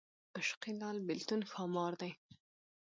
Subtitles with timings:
[0.35, 2.11] عاشقي لال بېلتون ښامار دی